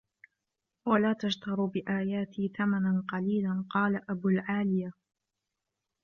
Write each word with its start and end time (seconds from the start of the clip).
وَلَا 0.87 1.13
تَشْتَرُوا 1.13 1.67
بِآيَاتِي 1.67 2.51
ثَمَنًا 2.57 3.03
قَلِيلًا 3.11 3.65
قَالَ 3.69 4.01
أَبُو 4.11 4.29
الْعَالِيَةِ 4.29 4.93